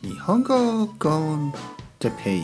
[0.00, 1.52] 日本語コン
[1.98, 2.42] テペイ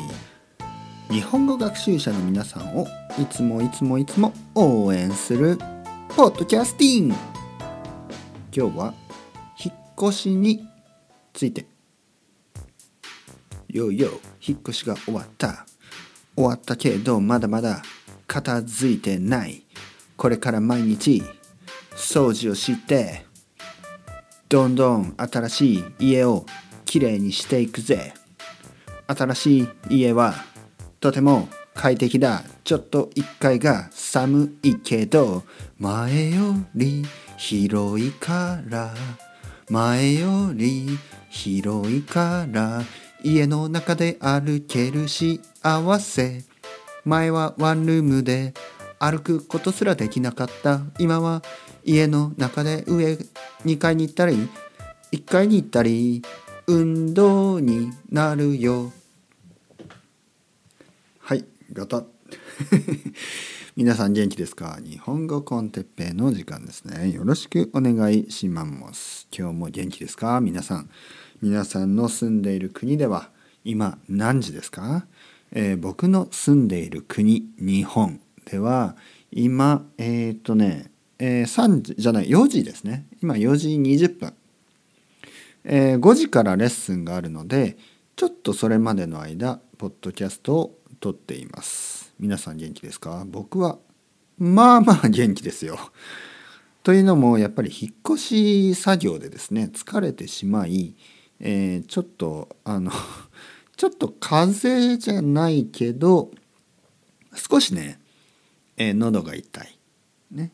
[1.09, 5.57] 日本語学習者の皆さんをいつもいつもいつも応援する
[6.17, 7.15] ポッドキャスティング。
[8.53, 8.95] 今日は
[9.65, 10.67] 引っ越しに
[11.33, 11.67] ついて。
[13.69, 14.09] よいよ
[14.45, 15.65] 引っ越しが終わった。
[16.35, 17.83] 終わったけどまだまだ
[18.27, 19.63] 片付いてない。
[20.17, 21.23] これから毎日
[21.95, 23.25] 掃除をして
[24.49, 26.47] どんどん新しい家を
[26.95, 28.15] きれいにしていくぜ。
[29.09, 30.33] 新しい家は
[31.01, 32.45] とても快適だ。
[32.63, 35.43] ちょっと1階が寒いけど
[35.77, 37.05] 前より
[37.37, 38.95] 広いから
[39.69, 40.97] 前より
[41.31, 42.85] 広いから
[43.25, 45.41] 家の中で歩ける幸
[45.99, 46.45] せ。
[47.05, 48.55] 前はワンルームで
[49.01, 50.81] 歩くことすらできなかった。
[51.01, 51.43] 今は
[51.85, 53.19] 家の中で上
[53.65, 54.49] 2階に行ったり
[55.11, 56.23] 1階に行ったり
[56.67, 58.91] 運動になるよ。
[61.19, 62.05] はいガタ
[63.77, 64.79] 皆さん元気ですか？
[64.83, 67.11] 日本語コンテッペイの時間ですね。
[67.11, 69.29] よろしくお願いします。
[69.37, 70.41] 今日も元気ですか？
[70.41, 70.89] 皆さん。
[71.43, 73.31] 皆さんの住んでいる国では
[73.65, 75.07] 今何時ですか、
[75.51, 78.97] えー、僕の住んでいる国日本では
[79.31, 83.07] 今えっ、とね、えー、3時じゃない4時ですね。
[83.21, 84.33] 今4時20分。
[85.65, 87.79] えー、5時からレッスンがあるので
[88.17, 92.15] ちょっとそれまでの間ポッドキャストを撮っています。
[92.19, 93.25] 皆さん元気ですか？
[93.27, 93.79] 僕は
[94.39, 95.79] まあまあ元気ですよ。
[96.83, 100.95] というのもやっぱり引っ越し作業でですね疲れてしまい、
[101.41, 102.93] えー、ちょっとあの
[103.77, 106.31] ちょっと風邪じゃないけど
[107.35, 107.99] 少しね、
[108.77, 109.79] えー、喉が痛い。
[110.31, 110.53] ね、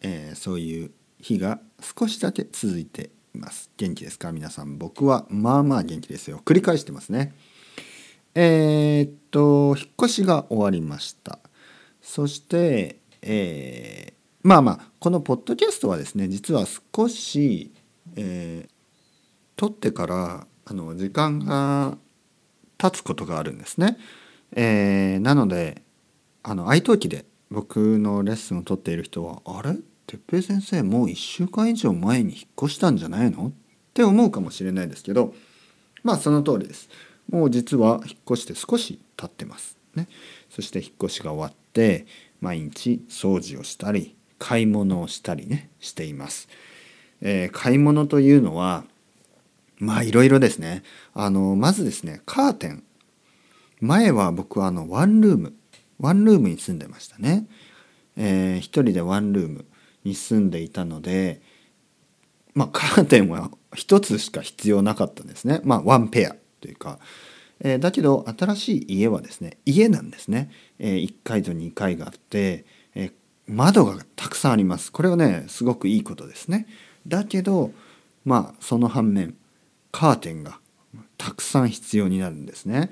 [0.00, 1.60] えー、そういう日が
[1.98, 3.70] 少しだけ続いてます。
[3.76, 4.32] 元気ですか？
[4.32, 6.40] 皆さん僕はまあまあ元気ですよ。
[6.44, 7.34] 繰り返してますね。
[8.34, 11.38] えー、っと引っ越しが終わりました。
[12.00, 16.64] そしてえー、まあまあこのポッドキャストはですね実は
[16.96, 17.70] 少し、
[18.16, 18.70] えー、
[19.56, 21.98] 撮ってからあの時間が
[22.78, 23.98] 経つことがあるんですね、
[24.56, 25.82] えー、なので
[26.42, 29.76] あの愛登記で僕のレッスンを取っている人はあれ？
[30.10, 33.48] 哲平先生もう1週間以上前に引っ越したんじゃないの？
[33.48, 33.52] っ
[33.94, 35.34] て思うかもしれないですけど
[36.02, 36.88] まあその通りです。
[37.30, 39.78] もう実は引っ越して少し経ってます。
[39.94, 40.08] ね、
[40.48, 42.06] そして引っ越しが終わって
[42.40, 46.48] 毎日掃除をしたり買い物をしたりねしています。
[47.20, 48.84] えー、買い物というのは
[49.78, 50.82] まあいろいろですね。
[51.14, 52.82] あのまずですねカーテン
[53.80, 55.54] 前は僕はあのワンルーム
[56.00, 57.46] ワンルームに住んでましたね。
[58.16, 59.66] えー、一人でワンルーム
[60.04, 61.40] に住んでいたので
[62.54, 65.60] まあカーテンは一つしか必要なかったんですね。
[65.64, 66.98] まあワンペアというか、
[67.60, 73.12] えー、だけど新しい家はですね家なんですね、えー、1階と2階があって、えー、
[73.46, 74.90] 窓がたくさんあります。
[74.92, 76.66] これはねすごくいいことですね。
[77.06, 77.72] だけど
[78.24, 79.36] まあその反面
[79.92, 80.58] カーテンが
[81.16, 82.90] たくさん必要になるんですね。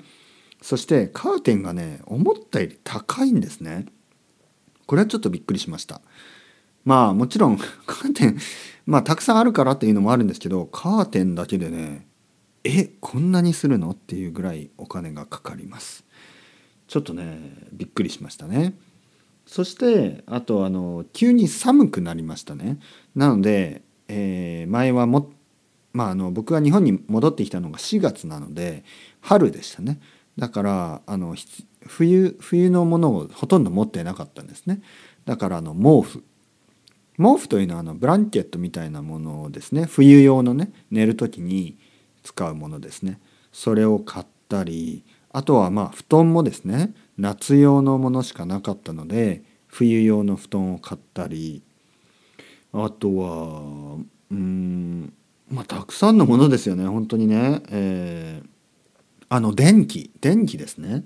[0.61, 3.85] そしてカーテンがね思ったより高いんですね。
[4.85, 6.01] これはちょっとびっくりしました。
[6.85, 8.39] まあもちろん カーテン
[8.85, 12.07] まあたくさんあるからっていうのもあるんですけどカーテンだけでね
[12.63, 16.03] えこんなにするのっていうぐらいお金がかかります。
[16.87, 17.39] ちょっとね
[17.71, 18.73] びっくりしましたね。
[19.45, 22.79] そしてあとあの急に寒くなりましたね。
[23.15, 25.31] なので、えー、前はも
[25.93, 28.83] まああの僕が日本に戻ってきたのが4月なので
[29.21, 29.99] 春でしたね。
[30.37, 31.35] だからあの
[31.85, 34.81] 冬冬のものをほとんど持ってなかったんですね。
[35.25, 36.23] だからあの毛布。
[37.19, 39.85] 毛布というのはあのブランケットみたいなものをですね。
[39.85, 41.77] 冬用のね寝る時に
[42.23, 43.19] 使うものですね。
[43.51, 51.61] それを買ったりあとはまあ布団もですね夏用のものしかなかったので冬用の布団を買ったり
[52.71, 53.97] あとは
[54.31, 55.13] うん
[55.49, 56.85] まあたくさんのものですよね。
[56.85, 58.47] 本当にね、えー、
[59.27, 61.03] あの電気電気ですね、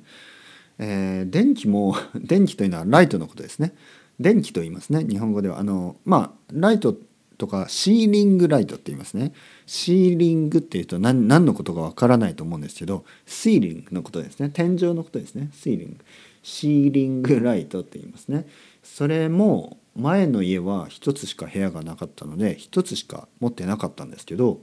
[0.77, 3.73] えー、電気も 電気というのはライトのことですね。
[4.19, 5.03] 電気と言いますね。
[5.03, 5.59] 日本語では。
[5.59, 6.95] あのまあライト
[7.37, 9.33] とかシーリングライトって言いますね。
[9.65, 14.49] シーリングっていうと何何のことかわからないと思うんですけどシーリングのことですね。
[14.49, 15.49] 天井のことですね。
[15.53, 15.97] シーリング。
[16.43, 18.47] シーリングライトって言いますね。
[18.83, 24.59] それも前の家は1つしか部屋がなかったので1つしか持ってなかったんですけど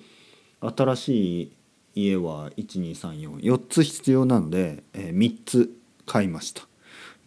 [0.60, 1.52] 新しい
[1.94, 5.70] 家は12344つ必要なので、えー、3つ
[6.06, 6.69] 買いました。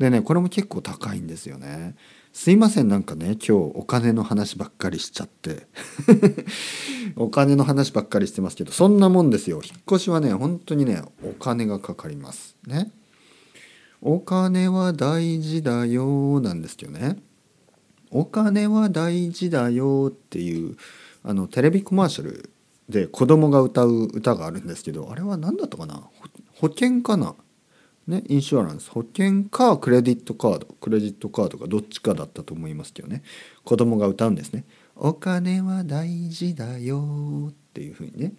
[0.03, 1.95] でねこれも結構高いんですよね。
[2.33, 5.67] すいませんなんかね今日お金の話ばっかりしちゃって。
[7.15, 9.61] お金の話ばっかりしてますけどそんなもんですよ。
[9.63, 12.57] 引っ越しはね本当にねお金がかかります。
[12.67, 12.91] ね。
[14.01, 17.17] お金は大事だよなんですけどね。
[18.11, 20.75] お金は大事だよっていう
[21.23, 22.50] あのテレビコマーシャル
[22.89, 26.03] で子供が歌う歌があるんですけどあれは何だったかな？
[26.55, 27.35] 保険かな？
[28.07, 33.23] ね、インシュアランス保険かクレジットカードクレジットカードかどっちかだったと思いますけどね。
[33.63, 34.65] 子供が歌うんですね
[34.95, 38.33] 「お金は大事だよ」っていうふうにね。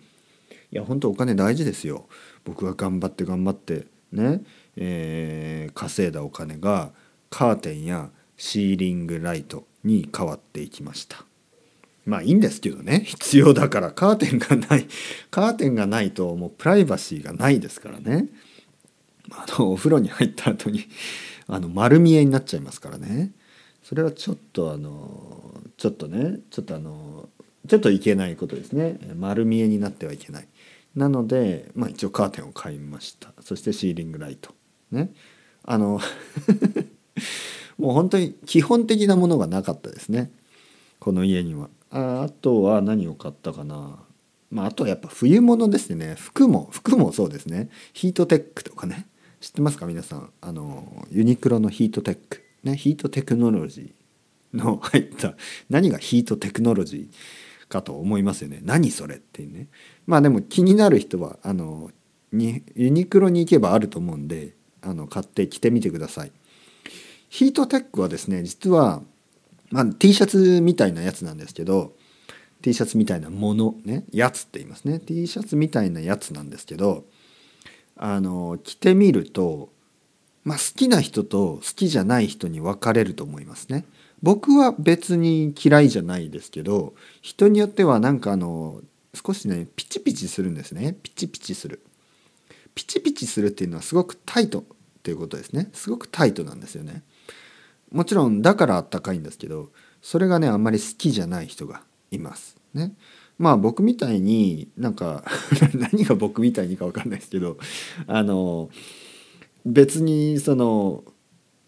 [0.71, 2.07] いや本当お金大事ですよ。
[2.45, 4.43] 僕が頑張って頑張ってね、
[4.77, 6.93] えー、稼いだお金が
[7.31, 11.25] カーテンやシーリングライトに変わっていきました。
[12.05, 13.05] まあいいんですけどね。
[13.07, 13.93] 必要だから。
[13.93, 14.87] カーテンがない
[15.31, 18.29] カーテンがないともうプライバシーがないですからね。
[19.31, 20.85] あのお風呂に入った後に
[21.47, 23.33] あの丸見えになっちゃいますからね。
[23.83, 27.29] それはちょっとあのちょっとねちょっとあの
[27.69, 28.99] ちょっといけないことですね。
[29.17, 30.49] 丸見えになってはいけない。
[30.95, 33.33] なので、まあ、一応カーテンを買いました。
[33.41, 34.55] そしてシーリングライト。
[34.91, 35.11] ね。
[35.65, 36.01] あの
[37.79, 40.31] もう本当に基本的なものがなかったですね。
[41.01, 41.69] この家には。
[41.91, 43.99] ああとは何を買ったかな。
[44.51, 46.15] まあ、あとはやっぱ冬物ですね。
[46.19, 47.71] 服も服もそうですね。
[47.93, 49.07] ヒートテックとかね。
[49.45, 49.85] 知ってますか？
[49.85, 50.31] 皆さん。
[50.41, 52.43] あのユニクロのヒートテック。
[52.63, 55.35] ねヒートテクノロジーの入った
[55.69, 58.61] 何がヒートテクノロジーかと思いますよね。
[58.63, 59.69] 何それっていうね。
[60.07, 61.91] まあでも気になる人はあの
[62.33, 66.33] にユニクロに行けばあると思うんであの買って着てみてください。
[67.29, 69.03] ヒートテックはですね実は、
[69.71, 71.93] まあ、T シャツみたいなやつなんですけど
[72.63, 75.01] T シャツみたいなものねやつって言いますね。
[75.01, 77.05] T シャツみたいなやつなんですけど
[77.97, 79.71] あの着てみると、
[80.43, 83.85] まあ、好きな人と好きじゃない人に分かれると思いますね。
[84.23, 88.81] 僕は別に嫌いじゃないですけど人によってはなんかあの
[89.13, 91.85] 少しねピチピチするんですねピチピチする。
[92.75, 94.65] ピチピチするっていうのはすごくタイトっ
[95.03, 97.03] ていうことですねすごくタイトなんですよね。
[97.93, 99.71] もちろんだからあったかいんですけど
[100.03, 102.57] それがねあんまり好きじゃない人がいます。
[102.75, 102.93] ね。
[103.39, 105.25] まあ僕みたいになんか
[105.75, 107.59] 何が僕みたいにか分かんないですけど
[108.07, 108.71] あの
[109.65, 111.05] 別にその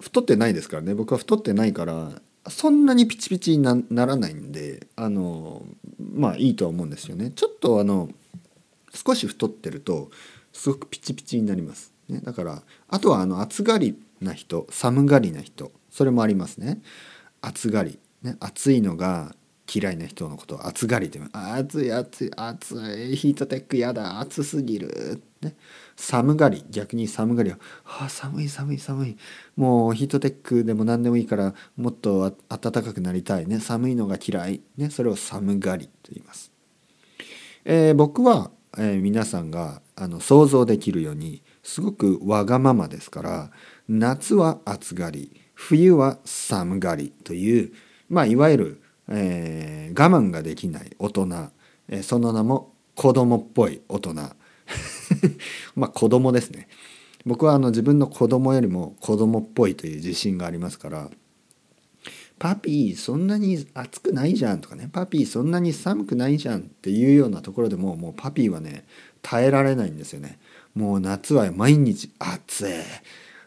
[0.00, 0.94] 太ってないですからね。
[0.94, 5.66] 僕は太ってないからそんなにピチピチにならないんであの
[5.98, 7.32] まあいいとは思うんですよね。
[7.34, 8.10] ちょっとあの
[8.92, 10.10] 少し太ってると
[10.52, 16.80] すごくピチピチになります、ね、だからあとはあの暑がりな人寒がりな人それもありますね。
[17.40, 19.34] 暑がり、ね、暑いのが
[19.72, 22.74] 嫌いな人のことを暑がりで暑い暑い暑
[23.12, 25.56] いヒートテックやだ暑すぎる、ね、
[25.96, 27.50] 寒がり逆に寒がり。
[27.50, 29.16] は、はあ、寒い寒い寒い。
[29.56, 33.58] もうヒートテックでも何でもいいからもっと暖かくなりたいね。
[33.60, 36.52] 寒いのが嫌い、ね、それを寒がりと言います、
[37.64, 43.50] えー、僕は、えー、皆さんがあの想像できるようにすごくわがままですから
[43.88, 47.72] 夏は暑がり冬は寒がりという
[48.08, 51.28] まあいわゆるえー、我慢ができない大人、
[51.88, 54.14] えー、その名も子供っぽい大人。
[55.76, 56.68] まあ子供ですね。
[57.26, 61.10] 僕はあの自分の子供よりも子供っぽいという自信がありますから
[62.38, 68.84] 「パピーそんなに暑くないじゃん」とかね「パピーそんなに寒くないじゃん」っていうようなところでももうパピーはね
[69.22, 70.38] 耐えられないんですよね。
[70.74, 72.72] もう夏は毎日暑い。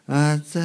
[0.06, 0.60] 暑い。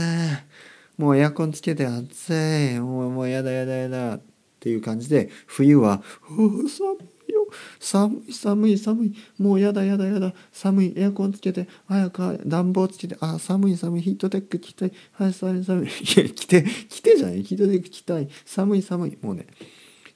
[0.98, 2.80] もうエアコンつけて暑い。
[2.80, 4.20] もうもうやだやだやだ。
[4.66, 6.98] っていう感じで冬は「寒
[7.30, 7.48] いよ。
[7.80, 9.14] 寒い寒い寒い。
[9.38, 10.34] もうやだやだやだ。
[10.52, 10.94] 寒い。
[10.96, 13.16] エアコンつけて早く暖房つけて。
[13.20, 14.02] あ寒い寒い。
[14.02, 15.86] ヒートテック着たいはい寒い寒い。
[15.86, 17.44] いや着て着てじゃない。
[17.44, 18.28] ヒートテック着たい。
[18.44, 19.18] 寒い寒い。
[19.22, 19.46] もうね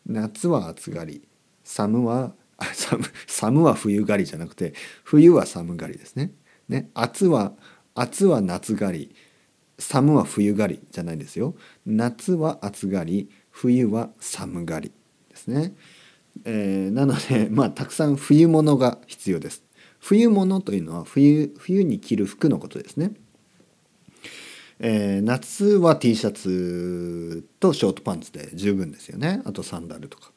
[0.08, 1.22] 夏は暑がり。
[1.64, 6.32] 寒はあ寒寒は冬狩りじゃなくて冬は寒がりですね。
[6.68, 7.54] ね暑は
[7.94, 9.16] 暑は夏狩り。
[9.80, 11.56] 寒は冬狩りじゃないですよ。
[11.86, 14.92] 夏は暑がり冬は寒がり
[15.30, 15.74] ですね。
[16.46, 19.64] えー、なので、 まあ、たくさん冬物が必要です。
[20.00, 23.14] 冬物というのは冬冬に着る服のことですね。
[24.82, 30.32] えー、夏は T シャツとショートパンツで十分ですよねあとサンダルとか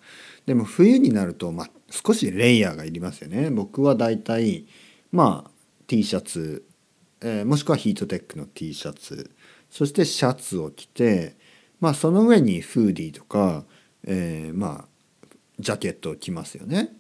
[0.47, 4.67] でも冬になると、まあ、少しレイヤーがいりますよね僕はだいたい
[5.13, 5.51] まあ
[5.87, 6.65] T シャツ、
[7.23, 9.31] えー、もしくはヒートテックの T シャツ
[9.71, 11.37] そしてシャツを着て
[11.81, 13.65] まあその上にフーディーとか、
[14.05, 16.91] えー、まあジャケットを着ますよね。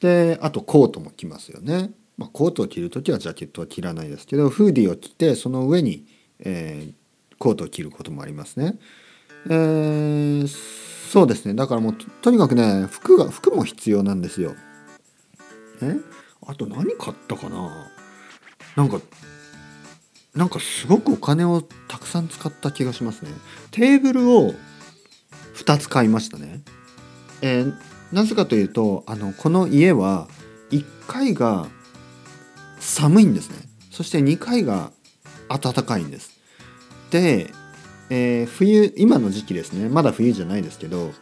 [0.00, 1.92] であとコートも着ますよね。
[2.16, 6.06] まあ、コートを着る時はジャケットは着らないですけどフーディーを着てその上に、
[6.38, 6.94] えー、
[7.38, 8.78] コートを着ることもありますね。
[9.46, 10.46] えー、
[11.10, 14.54] そうですねだからもうととにかくね服が服も必要なんですよ
[15.82, 15.96] え？
[16.46, 17.90] あと何買ったかな？
[18.76, 19.00] なんか
[20.34, 23.30] なんかすごくお金をたくさん使った気がしますね。
[23.70, 24.54] テーブルを
[25.54, 26.60] 2つ買いましたね。
[27.40, 27.74] えー
[28.12, 30.28] なぜかというとあのこの家は
[30.70, 31.66] 1階が
[32.78, 33.56] 寒いんですね。
[33.90, 34.92] そして2階が
[35.48, 36.30] 暖かいんです。
[37.10, 37.50] で、
[38.10, 39.88] えー冬今の時期ですね。
[39.88, 41.12] まだ冬じゃないですけど、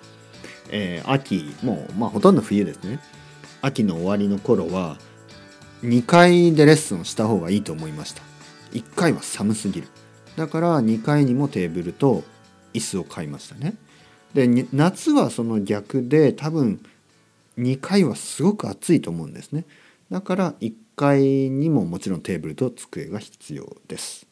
[0.70, 2.98] えー秋もうまあほとんど冬ですね。
[3.62, 4.98] 秋の終わりの頃は
[5.82, 8.22] 2階でレッスンをした方がいいと思いました。
[8.72, 9.88] 1階は寒すぎる。
[10.36, 12.22] だから2階にもテーブルと
[12.72, 13.74] 椅子を買いましたね。
[14.34, 16.82] で夏はその逆で多分
[17.58, 19.64] 2階はすごく暑いと思うんですね。
[20.10, 24.26] だから1階にももちろんテーブルと机が必要です、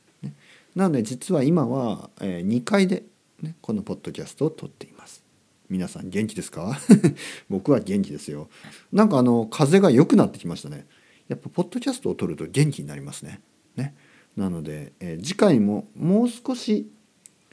[0.74, 3.02] なので実は今は、2階で、
[3.42, 5.22] ね、このポッドキャストを撮っています。
[5.68, 6.78] 皆さん元気ですか？
[7.48, 8.48] 僕は元気ですよ。
[8.92, 10.86] なんかあの風が良くなってきましたね。
[11.30, 13.40] やっぱポッドキャストを撮ると元気になりますね
[13.76, 13.94] ね
[14.36, 16.90] なので、えー次回ももう少し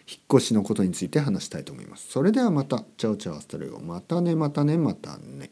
[0.07, 2.07] 引っ越しのことについて話したいと思います。
[2.07, 2.86] それではまた。
[2.96, 3.79] Ciao ciao hasta luego。
[3.81, 5.51] またねまたねまたね。